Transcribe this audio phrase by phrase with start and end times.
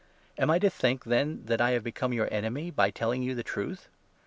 [0.35, 3.35] Am I to think, then, that I 16 have become your enemy by telling you
[3.35, 3.87] the truth?